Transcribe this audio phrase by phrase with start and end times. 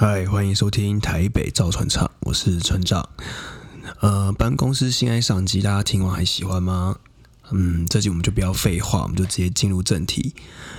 [0.00, 3.08] 嗨，欢迎收听台北造船厂，我是船长。
[3.98, 6.98] 呃，办公室性爱上集，大家听完还喜欢吗？
[7.50, 10.36] 嗯，这集我们就不要废话，我们就直接进入正题。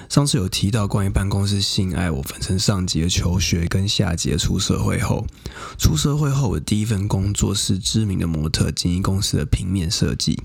[0.07, 5.27] 上次有提到关于办公室性爱，我分成上集的求学跟下集的出社会后。
[5.77, 10.41] 出社会后，我第一份工作是知名的模特经营公司的平面设计。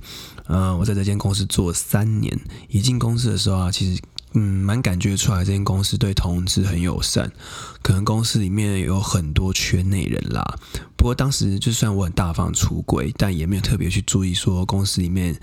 [0.46, 2.36] 呃，我在这间公司做了三年。
[2.68, 4.02] 一进公司的时候啊，其实。
[4.35, 7.32] 嗯，蛮感觉出来，这间公司对同志很友善。
[7.82, 10.45] 可能公司里面有很多圈内人啦。
[10.96, 15.39] 不过当时就算我很大方出轨，但也没有特别去注意说公司里面。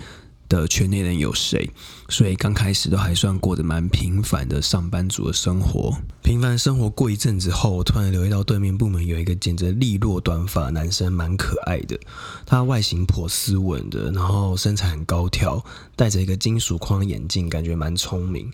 [0.52, 1.72] 的圈内人有谁？
[2.10, 5.98] 所以刚开始都还算过着蛮平凡的上班族的生活。
[6.22, 11.98] 平凡生活过一阵子后，我突然留意到对面部门有一个剪着利落短发男生，蛮可爱的。
[12.46, 15.64] 他外形颇斯文的，然后身材很高挑，
[15.96, 18.52] 戴着一个金属框眼镜，感觉蛮聪明。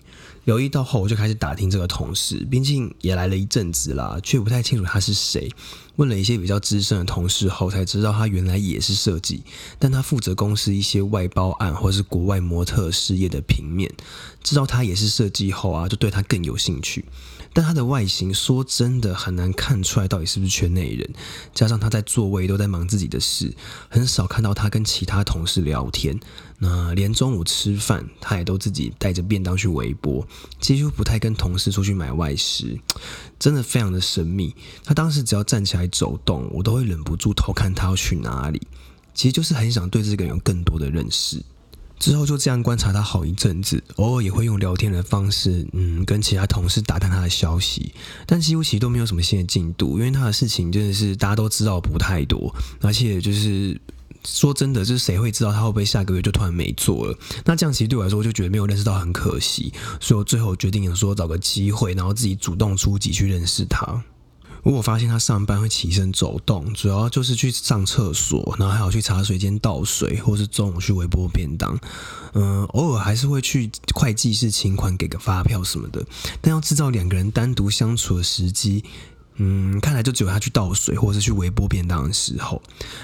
[0.48, 5.52] 留意到后，我就开始打听这个同事，毕竟也来了一阵子了，却不太清楚他是谁。
[5.98, 9.42] 问了一些比较资深的同事后，才知道他原来也是设计，
[9.80, 13.92] 但他负责公司一些外包案或是国外模特事业的平面。
[14.44, 17.04] 知道他也是设计后啊，就对他更有兴趣。
[17.52, 21.10] 但他的外形说真的很难看出来到底是不是圈内人，
[21.52, 23.52] 加上他在座位都在忙自己的事，
[23.88, 26.18] 很少看到他跟其他同事聊天。
[26.60, 30.26] 那连中午吃饭，他也都自己带着便当去微波，
[30.60, 32.78] 几乎不太跟同事出去买外食，
[33.38, 34.54] 真的非常的神秘。
[34.84, 38.60] 他当时只要站起来走动，我都会忍不住偷看他要去哪里，
[39.14, 41.42] 其实就是很想对这个人有更多的认识。
[41.98, 47.92] 之后就这样观察他好一阵子，偶尔也会用聊天的方式，嗯，跟其他同事打探他的消息，
[48.24, 53.80] 但几乎其实都没有什么新的进度，因为他的事情真的是大家都知道不太多，而且就是。
[54.24, 57.16] 说真的，就是谁会知道他会不会下个月就突然没做了？
[57.44, 64.02] 那这样其实对我来说，我就觉得没有认识到很可惜，所以我最后决定说找个机会，然后自己主动出击去认识他。
[64.62, 71.78] 如果发现他上班会起身走动，主要就是去上厕所，然后还要去茶水间倒水，或是中午去微波便当。
[72.34, 76.04] 嗯，偶尔还是会去会计室请款，给个发票什么的。
[76.40, 78.84] 但要制造两个人单独相处的时机。
[79.38, 82.60] 嗯，看来就只有他去倒水或者是去微波便当的时候。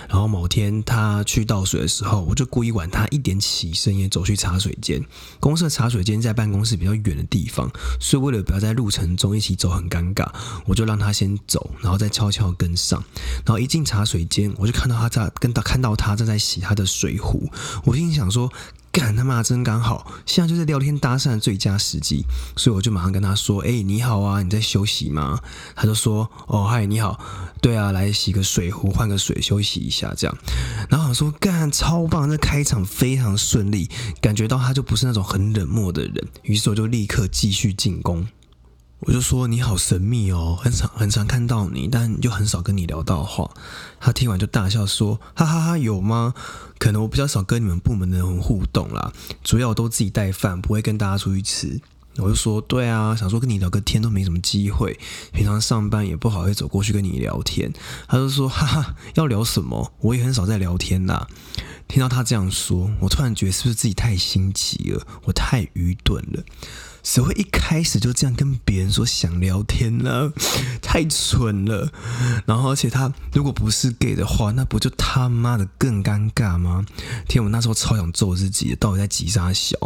[0.09, 5.05] 然后某天他去倒水的时候，我就故意晚他一点起身，也走去茶水间。
[5.41, 10.29] 公司的茶水间在办公室比较远的地方，所以为了不要在路程中一起走很尴尬，
[10.67, 13.03] 我就让他先走，然后再悄悄跟上。
[13.45, 17.49] 然后一进茶水间，我就看到他在跟到看到他正在洗他的水壶。
[17.85, 18.53] 我心想说。
[18.95, 22.25] 干他妈真刚好，现在就是聊天搭讪的最佳时机，
[22.57, 25.41] 所以我就马上跟他说：“哎，你好啊，你在休息吗？”
[25.75, 27.19] 他就说：“哦，嗨，你好，
[27.61, 30.39] 对啊，来洗个水壶，换个水，休息一下这样。”
[30.89, 33.91] 然后我说：“干，超棒，这开场非常顺利，
[34.21, 38.25] 感觉到他就不是那种很冷漠的人。”于是我就立刻继续进攻。
[39.07, 43.51] 我就说你好神秘哦，很常很常看到你，但又很少跟你聊到话。
[44.01, 46.33] 他听完就大笑说：“哈哈哈，有吗？
[46.79, 51.81] 可能我比较少跟你们部门的人互动啦，主要我都自己带饭，不会跟大家出去吃。”
[52.17, 54.99] 我就说：“对啊，想说跟你聊个天都没什么机会，
[55.33, 57.73] 平常上班也不好会走过去跟你聊天。”
[58.09, 59.93] 他就说：“哈哈，要聊什么？
[60.01, 61.27] 我也很少在聊天啦。”
[61.89, 66.43] 听到他这样说，我突然觉得是不是自己太心急了，我太愚钝了。
[67.05, 70.33] 谁会一开始就这样跟别人说想聊天呢？
[70.83, 71.93] 太蠢了。
[72.47, 76.85] 然后，而且他如果不是 gay 的话，那不就他妈的更尴尬吗？
[77.29, 79.79] 天，我那时候超想揍自己，到底在急啥小？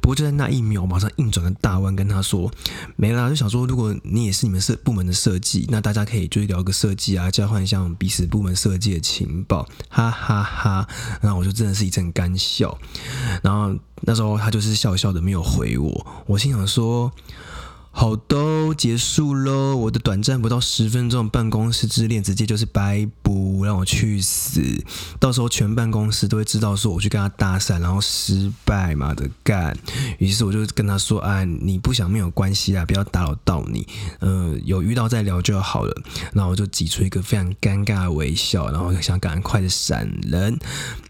[0.00, 2.50] 不过就在那一秒，马上硬转个大弯跟他说
[2.96, 10.88] 没啦，就想说，如果你也是你们设部门的设计，那大家可以就是聊个设计啊，交换一下彼此部门设计的情报，哈哈哈。
[11.20, 12.76] 然后我就真的是一阵干笑。
[13.42, 13.74] 然后
[14.06, 16.06] 那时候他就是笑笑的，没有回我。
[16.26, 16.66] 我心想。
[16.66, 17.12] 说
[17.96, 19.76] 好都结束喽！
[19.76, 24.60] 我的短暂不到十分钟办公室之恋，直接就是白不让我去死！
[25.20, 29.78] 到时候全办公室都会知道说我去跟他搭讪，然后失败嘛的干。
[30.18, 33.86] 于是我就跟他说：“啊，你不想没有关系啊，不要打扰到你。
[34.20, 36.02] 嗯，有遇到再聊就好了。”
[36.34, 40.58] 然后我就挤出一个非常尴尬的微笑，然后想赶快的闪人。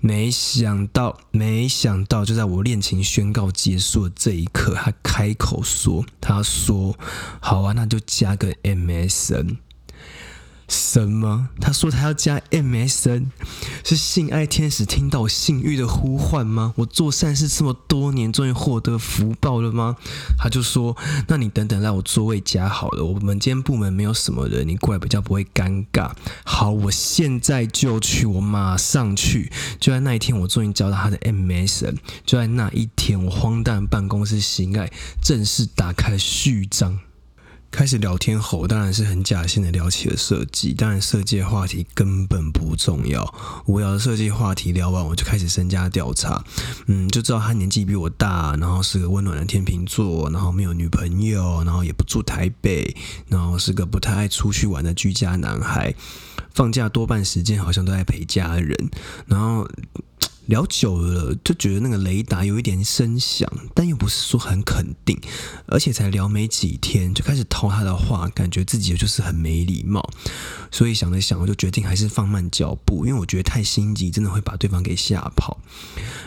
[0.02, 6.74] 没想到，没想到，就在我恋情宣告结束的这一刻，他开口说：“他说，
[7.41, 9.56] 好啊，那就加个 MSN。”
[10.69, 11.49] 什么？
[11.61, 13.26] 他说他要加 MSN，
[13.84, 16.72] 是性爱天使听到我性欲的呼唤吗？
[16.76, 19.96] 我做善事这么多年，终于获得福报了吗？
[20.38, 20.96] 他就说
[21.28, 23.05] ：“那你等等，让我座位加好了。
[23.05, 26.12] 我们今天部门没有什么人，你过来比较不会尴尬。”
[26.44, 29.52] 好，我现在就去，我马上去。
[29.78, 31.96] 就在那一天，我终于交到他的 MSN。
[32.25, 34.90] 就在那一天，我荒诞办公室性爱
[35.22, 36.99] 正式打开序章。
[37.75, 40.73] 开始聊天后，当然是很假性的聊起了设计。
[40.73, 43.35] 当然，设计话题根本不重要。
[43.67, 46.44] 无聊的设计话题聊完，我就开始身家调查。
[46.87, 55.93] 嗯，就知道他年纪比我大，然后是个温暖的天秤座，然后没有女朋友，然后也不住台北，然后是个不太爱出去玩的居家男孩。
[56.55, 58.88] 放假多半时间好像都在陪家人，
[59.26, 59.69] 然后。
[60.46, 65.19] 聊久了就觉得那个雷达有一点声响，但又不是说很肯定，
[65.67, 70.06] 而且才聊没几天就开始套他的话，感觉自己就是很没礼貌，
[70.70, 75.58] 所以想了想，我就决定还是放慢脚步，因为我觉得太心急真的会把对方给吓跑。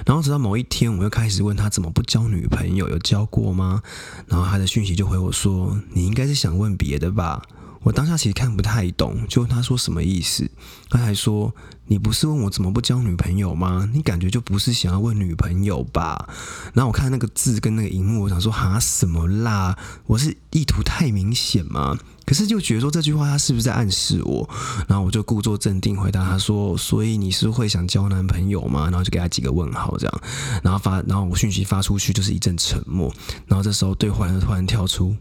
[0.05, 3.83] 然后直到某一天，我又开始问他怎么不交女朋友，有交过吗？
[4.25, 7.43] 然后他的讯息就回我说：“你应该是想问别的吧。”
[7.83, 10.49] 我当下其实看不太懂，就问他说什么意思。
[10.89, 11.53] 他还说
[11.87, 13.89] ：“你不是问我怎么不交女朋友吗？
[13.93, 16.29] 你感觉就不是想要问女朋友吧？”
[16.73, 19.77] 然后我看那个字跟那个荧幕，我想说：“哈什么啦？
[20.05, 24.49] 我是意图太明显吗？”可是就觉得说这句话他是不是在暗示我？
[24.85, 30.21] 然后我就故作镇定回答他说：“所以你是会想交男朋友吗？”然后就给他几个问号这样，
[30.63, 33.13] 然后发，然后我讯息发出去就是一阵沉默。
[33.45, 35.15] 然后这时候对话就突然跳出。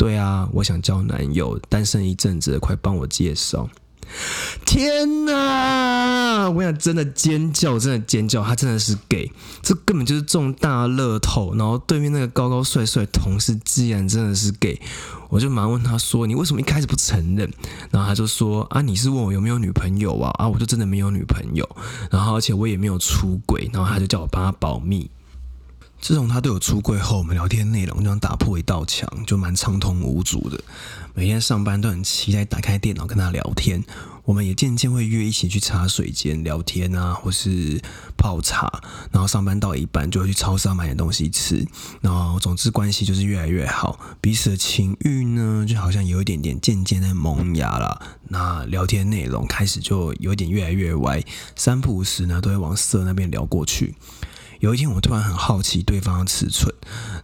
[0.00, 3.68] 对啊，我想交男友，单身一阵子，快帮我介绍！
[4.64, 9.30] 天哪，我想真的尖叫，真的尖叫，他真的是 gay，
[9.60, 11.54] 这根本就是中大乐透。
[11.54, 14.80] 然后对面那个高高帅帅同事，既然真的是 gay，
[15.28, 17.52] 我就马上问他说：“你为什么一开始不承认？”
[17.92, 20.30] 然后他就说：“啊，你是问我有没有女朋友啊？
[20.38, 21.68] 啊，我就真的没有女朋友，
[22.10, 25.10] 然后而且我也没有出轨，然后他就叫我帮他保密。”
[26.00, 30.58] 自从他对我出柜后，我们聊天内容就像打破一道墙，就蛮畅通无阻的。
[31.14, 33.84] 每天上班都很期待打开电脑跟他聊天。
[34.24, 37.82] 我们也渐渐会约一起去茶水间聊天啊，或是
[38.16, 38.80] 泡茶。
[39.10, 41.66] 然后上班到一半就会去超市买点东西吃。
[42.00, 48.00] 然后总之关系就是越来越好，彼此的情欲呢就好像有一点点渐渐在萌芽了。
[48.28, 51.22] 那聊天内容开始就有点越来越歪，
[51.56, 53.94] 三不五时呢都会往色那边聊过去。
[54.60, 56.72] 有一天，我突然很好奇对方的尺寸，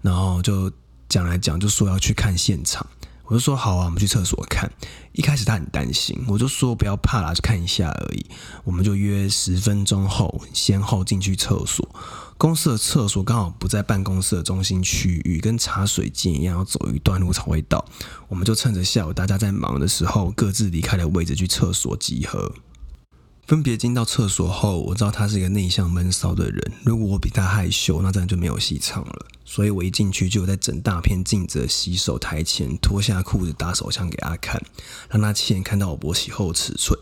[0.01, 0.73] 然后就
[1.07, 2.85] 讲来讲，就说要去看现场。
[3.25, 4.71] 我就说好啊，我们去厕所看。
[5.13, 8.25] 一开始他很担心，我就说不要怕啦，就看一下而已。
[8.65, 11.87] 我们就约十分钟后，先后进去厕所。
[12.39, 17.85] 公司的厕所刚好不在办公室的中心区域，跟茶水间一样，要走一段路才会到。
[18.29, 22.55] 我们就趁着下午大家在忙的时候，各自离开了位置去厕所集合。
[23.47, 26.73] 分别进到厕所后，我知道他是一个内向闷骚的人。
[26.83, 29.27] 如果我比他害羞，那这样就没有戏唱了。
[29.45, 34.61] 所以我一进去就在整大片镜子洗手台前脱下裤子打手枪给他看，
[35.09, 36.99] 让他亲眼看到我勃起后尺寸。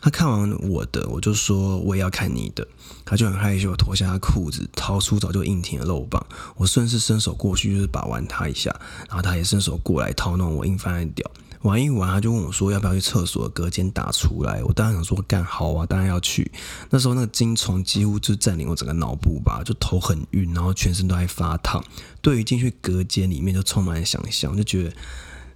[0.00, 2.66] 他看完我的，我就说我也要看你的。
[3.04, 6.24] 他就很害羞，脱下他裤子，掏出早就硬挺的肉棒。
[6.56, 8.74] 我顺势伸手过去就是把玩他一下，
[9.08, 11.30] 然后他也伸手过来掏弄我硬翻的屌。
[11.62, 16.50] 玩一玩，他就问我说：“要不要去厕所隔间打出来？”我当然想说：“干好啊，当然要去。”
[16.90, 21.82] 那时候那个精虫几乎就占领我整个脑部吧，就头很晕，然后全身都在发烫。
[22.20, 24.92] 对于进去隔间里面，就充满了想象，就觉得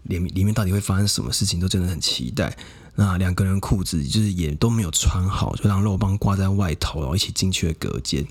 [0.05, 2.57] 里里面到底会发生什么事情，都真的很期待。
[2.95, 8.27] 那两个人裤子就是也都没有穿好，就让肉棒挂在外头，然后一起进去了隔间。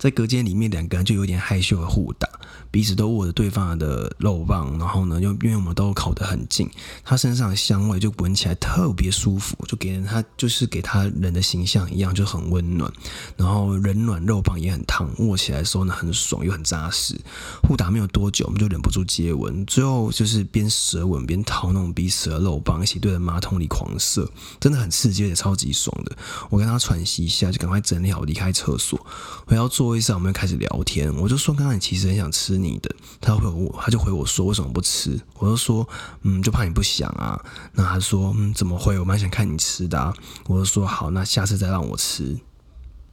[0.00, 2.26] 在隔间里面，两个人就有点害羞的互打。
[2.72, 6.70] 彼此都握着对方的肉棒，然后呢，又因为我们都靠得很近，
[7.04, 12.90] 他身上的香味就闻起来特别舒服，就给人他就是给他人的形象一样，就很温暖。
[13.36, 17.20] 然后人暖肉棒也很烫，握起来的时候呢很爽又很扎实。
[17.64, 24.30] 互打没有多久，我们就忍不住接吻，最后就是边舌吻边掏那种彼此的肉棒，一起对着马桶里狂射，
[24.60, 26.16] 真的很刺激也超级爽的。
[26.48, 29.04] 我跟他喘息一下，就赶快整理好离开厕所，
[29.44, 31.14] 回到座会上，我们开始聊天。
[31.16, 32.56] 我就说，刚刚你其实很想吃。
[32.56, 35.20] 你的，他回我，他就回我说为什么不吃？
[35.38, 35.88] 我就说，
[36.22, 37.38] 嗯，就怕你不想啊。
[37.72, 38.98] 那他说，嗯，怎么会？
[38.98, 40.14] 我蛮想看你吃的。
[40.46, 42.38] 我就说好，那下次再让我吃。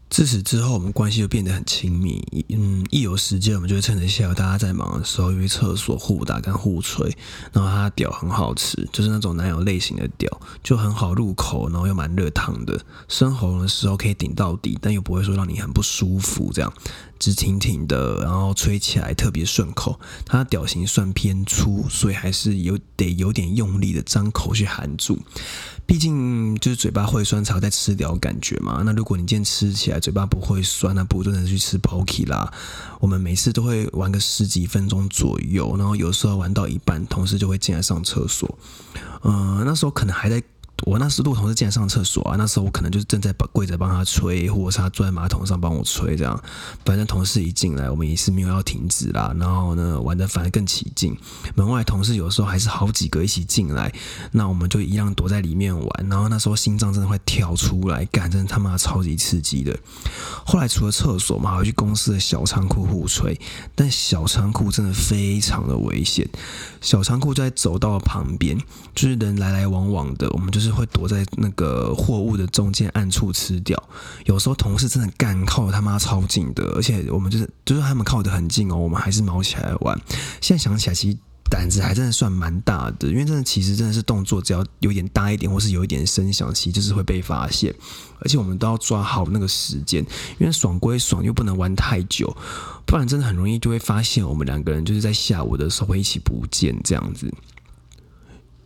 [0.09, 2.23] 自此之后，我们关系就变得很亲密。
[2.49, 7.05] 嗯，一有时间，我们就会趁着下午大家在忙的时候，因为厕所互打跟互吹。
[7.51, 10.29] 然后他的屌很好吃，就是那种男友类型的屌，
[10.63, 12.79] 就很好入口，然后又蛮热烫的。
[13.09, 16.51] 生喉的时候可以顶到底，但又不会说让你很不舒服。
[16.53, 16.73] 这样
[17.19, 19.99] 直挺挺的，然后吹起来特别顺口。
[20.25, 25.17] 它的屌型算偏粗，所以还是有得有点用力的张口去含住。
[25.85, 28.81] 毕竟就是嘴巴会酸，才在吃掉感觉嘛。
[28.85, 32.51] 那如果你今天吃起来嘴巴不会酸，那不如真去吃 Pocky 啦。
[32.99, 38.57] 我们每次都会玩个十几分钟左右，然后有时候玩到一半，同事就会进来上厕所。
[39.23, 40.43] 嗯，那时候可能还在
[40.85, 46.39] 我那时路同事进来上厕所啊，那时候我可能就是正在跪着帮他吹，或者是他坐在马桶上帮我吹，这样。
[46.85, 49.35] 反正同事一进来，我们也是没有要停止啦。
[49.39, 51.17] 然后呢，玩的反而更起劲。
[51.55, 53.91] 门外同事有时候还是好几个一起进来，
[54.31, 56.09] 那我们就一样躲在里面玩。
[56.09, 59.75] 然后那时候心脏真的会跳出来，干，真的他妈超级刺激的。
[60.45, 63.37] 后来除了厕所嘛，还会去公司的小仓库互吹，
[63.73, 66.29] 但小仓库真的非常的危险。
[66.81, 68.55] 小仓库在走道旁边，
[68.93, 70.66] 就是人来来往往的，我们就是。
[70.67, 73.81] 是会躲在那个货物的中间暗处吃掉。
[74.25, 79.99] 有时候同事真的干靠他妈超近的，而且我们就是就是他们靠得很近哦，我们还是毛起来玩。
[80.41, 81.17] 现在想起来，其实
[81.49, 87.73] 胆子还真的算蛮大的，因为真的其实真的是动作只要有点大一点，或是有一点声响，其实就是会被发现。
[88.19, 90.05] 而且我们都要抓好那个时间，
[90.39, 92.35] 因为爽归爽，又不能玩太久，
[92.85, 97.33] 不然真的很容易就会发现我们两个人就是在下午的时候会一起不见这样子。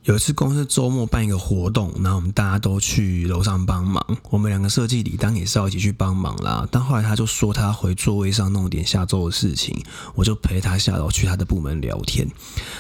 [0.04, 4.04] 有一次公司周末办一个活动，然后我们大家都去楼上帮忙。
[4.32, 6.68] 我们两个设计里当也是要一起去帮忙啦。
[6.72, 9.80] 但后来他就说他回座位上弄点下周的事情，
[10.16, 12.28] 我就陪他下楼去他的部门聊天。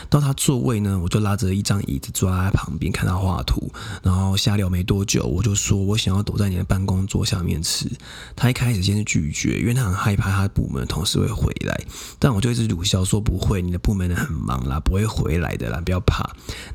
[0.09, 3.71] 到他座位呢，我就拉着一张椅子坐在他旁边看他画图。
[4.01, 7.87] 然后瞎聊没多久，我就说我想要躲在你的办公桌下面吃。
[8.35, 11.79] 他一开始先是拒绝，因为他很害怕他的部门同事会回来。
[12.17, 16.27] 但我就一直鲁笑说不会，你的部门人很忙啦，不会回来的啦，不要怕。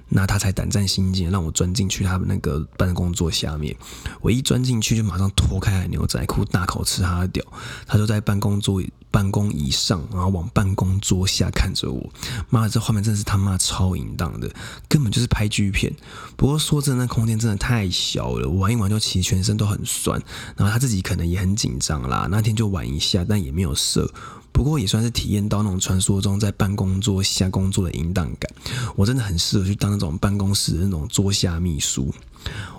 [0.08, 3.76] 那他才胆战心惊，让我钻进去他们那个办公桌下面。
[4.20, 7.44] 我一钻进去，就马上脱开了牛仔裤，大口吃他的屌。
[7.86, 12.08] 他就在办公桌办公椅上，然后往办公桌下看着我。
[12.50, 14.48] 妈的，这画面真的是他妈超淫荡的，
[14.88, 15.92] 根本就是拍剧片。
[16.36, 20.22] 不过说真的，那空间真的太小了，玩一玩就其实全身都很酸。
[20.56, 24.12] 然后他自己可能也很紧张啦，那天就玩一下，但也没有射。
[24.56, 28.50] 不过也算是体验到那种传说中在办公桌下工作的淫荡感。
[28.96, 32.10] 我真的很适合去当那种办公室的那种桌下秘书。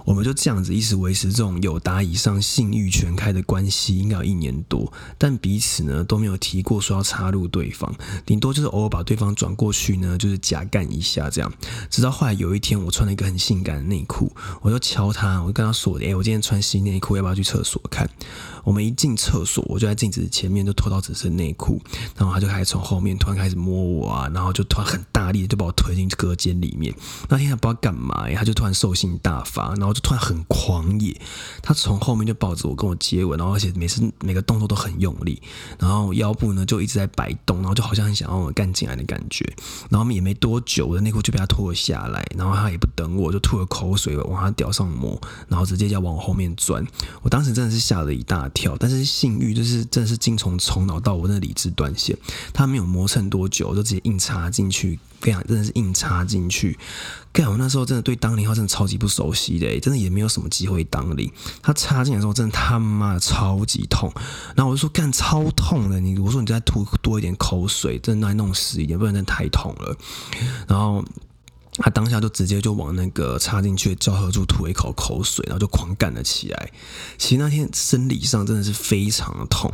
[0.06, 7.94] 我们就这样子一直维持这种有达以上性欲全开的关系，应该有一年多，但彼此呢都没有提过说要插入对方，
[8.26, 11.52] 顶多就是偶尔把对方转过去呢，就是假干一下这样。
[11.90, 14.32] 直到后来有一天，我穿了一个很性感的内裤，
[14.62, 18.10] 我就敲他，我就跟他说：“哎，我今天穿新内裤，要不要去厕所看？”
[18.64, 21.82] 我们一进厕所，我就在镜子前面就脱到只剩内裤，
[22.18, 26.94] 然后他就开始从后面突然开始摸我啊，然后就突然很大力的就把我推进隔间里面。
[27.30, 31.16] 那天他不知道干嘛，他就突然兽性大发，然后就突然很狂野，
[31.62, 35.42] 他从后面就抱着我跟我接吻，然后而且每次每个动作都很用力，
[35.78, 39.46] 然后腰部呢就一直在摆动，然后就好像很想要我干进来的感觉。
[39.90, 46.86] 然后也没多久，我的内裤就被他脱了下来，然后他也不等我，就吐了口水往他屌上抹，然后直接要往我后面钻。
[47.22, 48.48] 我当时真的是吓了一大。
[48.54, 52.18] 跳，但是性欲就是真的是精虫冲脑到我那理智断线，
[52.54, 56.80] 他没有磨蹭多久，就直接硬插进去，非常真的是硬插进去。
[57.38, 61.32] 干，我那时候真的对当零号真的超级不熟悉的，真的也没有什么机会当零。
[61.62, 64.12] 他插进来的时候，真的他妈的超级痛，
[64.56, 69.96] 然后我就说干超痛的，你我说你再吐多一点口水，真的再弄死一点，不然真的太痛了。
[70.68, 71.06] 然后。
[71.80, 76.72] 他当下就直接就往那个插进去的交合处吐一口口水，然后就狂干了起来。
[77.20, 79.72] 其实那天生理上真的是非常的痛。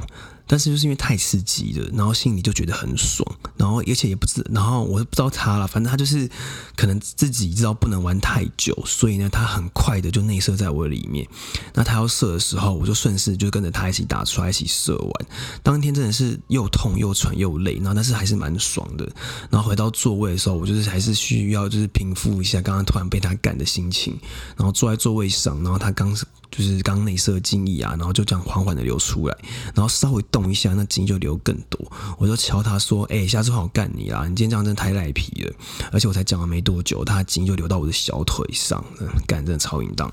[0.48, 3.26] 但是就是因为太刺激了，然后心里就觉得很爽，
[3.58, 6.30] 然后而且也不知，然后我不知道他了，反正他就是
[6.76, 11.28] 可能自己知道不能玩太久，所以呢，他很快的就内射在我里面。
[11.74, 15.12] 那他要射的时候，我就顺势就跟着他一起打出来，一起射完。
[15.62, 19.10] 当天真的是又痛又喘又累，然后但是还是蛮爽的。
[19.50, 24.20] 然后回到座位的时候，我就是还是需要就是平复一下刚刚突然被他赶的心情，
[24.58, 26.14] 然后坐在座位上，然后他刚
[26.52, 29.38] 就是刚内射精液啊，然后就这样缓缓的流出来，
[29.74, 31.92] 然后稍微动一下，那筋就流更多。
[32.18, 34.28] 我就瞧他说：“哎，下次换我干你啦！
[34.28, 35.54] 你今天这样真的太赖皮了。”
[35.92, 38.84] 而且我才讲了没多久，他筋就流到我的小腿上，
[39.28, 40.12] 干真的超淫荡。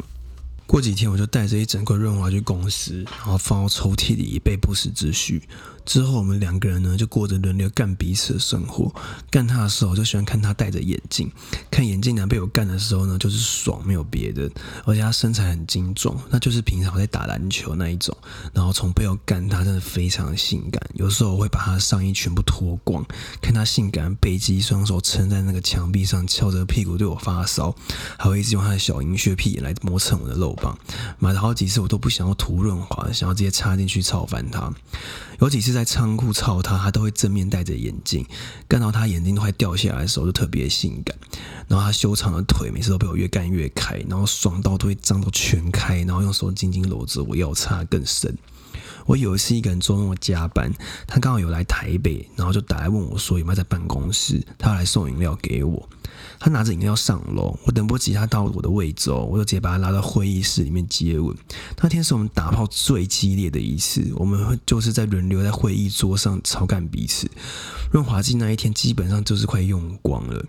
[0.66, 5.42] 过几天我就带着一整块润滑去公司，然后放到抽屉里以备不时之需。
[5.90, 8.94] 之后我们两个人呢就过着轮流干彼此的生活。
[9.28, 11.28] 干他的时候，就喜欢看他戴着眼镜，
[11.68, 14.48] 看眼镜男被我干的时候呢，就是爽，没有别的。
[14.84, 18.16] 而且他身材很精壮，那就是平常在打篮球那一种。
[18.54, 20.80] 然后从背后干他，真的非常性感。
[20.94, 23.04] 有时候我会把他上衣全部脱光，
[23.42, 27.74] 看他性感背肌，双手撑在那个墙壁上，翘着屁股对我发骚，
[28.16, 30.78] 还会一直用他的小银屑屁眼来磨蹭我的肉棒。
[31.18, 34.72] 买了好几次，我都不想要涂润滑，想要直接插进去操翻他。
[35.40, 38.26] 有几次在在仓库操他，他都会正面戴着眼镜，
[38.68, 41.16] 干到他眼睛都快掉下来的时候，就特别性感。
[41.68, 48.36] 然后他修长的腿每次都被我越干越开，然后爽到都会张到全开，然后用手紧紧搂着我，要插更深。
[49.10, 50.72] 我有一次一个人周末加班，
[51.04, 55.88] 他刚好有来台北，然后就打来问我说有没有在办公室，他要来送饮料给我。
[56.38, 61.36] 他拿着饮料上楼，我等不及他到我的位置哦，我就直接把他拉到会议室里面接吻。
[61.82, 67.28] 那天是我们打炮最激烈的一次，我们就是在轮流在会议桌上操干彼此。
[67.90, 70.44] 润滑剂那一天基本上就是快用光了，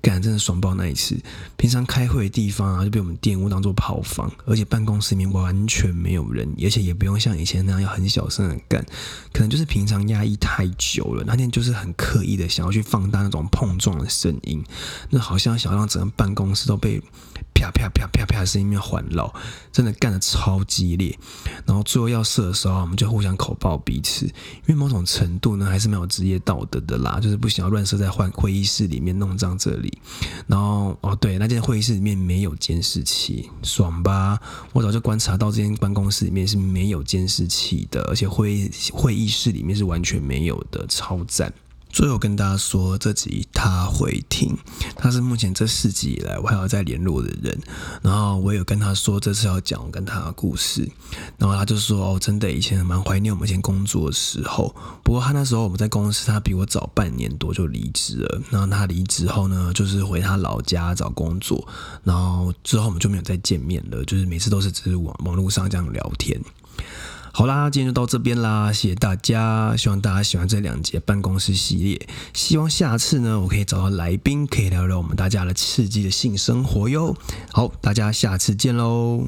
[0.00, 1.18] 干真的爽爆那一次。
[1.56, 8.84] 平常开会的地方啊就被我们玷污当做炮房，而且办公室里面完全没有人，而且也不用像以前那样要很小声的干，
[9.32, 14.64] 可能就是平常压抑太久了，那天就是很刻意的想要去放大那种碰撞的声音，
[15.10, 15.38] 那好。
[15.44, 17.02] 像想要让整个办公室都被
[17.54, 19.32] 啪啪啪啪啪的声音环绕，
[19.72, 21.16] 真的干的超激烈。
[21.64, 24.32] 然后最后要射的时候，我们就互相口爆彼此，因
[24.68, 29.96] 为某种程度呢，还是没有职业道德的啦，就是不想要乱射在会会议室里面弄脏这里。
[30.46, 34.38] 然后哦，对，那间会议室里面没有监视器，爽吧？
[34.72, 41.52] 我早就观察到这间办公室里面是没有监视器的，而且会会议室里面是完全没有的，超赞。
[41.94, 44.58] 最后跟大家说，这集他会听，
[44.96, 47.56] 他是目前这四集以来我还要再联络的人。
[48.02, 50.90] 然后我有跟他说，这次要讲跟他的故事。
[51.38, 54.74] 然后他就说：“哦，真的，以前蛮怀念我们以前工作的时候。
[55.04, 58.42] 不过他那时候我们在公司，他比我早半年多就离职了。
[58.50, 61.64] 然后他离职后呢，就是回他老家找工作。
[62.02, 66.36] 然后之后我们就没有再见面了，就是每次都是只是网网络上这样聊天。”
[67.36, 77.16] 好啦，今天就到这边啦，谢谢大家，希望大家喜欢这两节办公室系列，希望下次呢，我可以找到来宾，可以聊聊我们大家的刺激的性生活哟。
[77.50, 79.26] 好，大家下次见喽。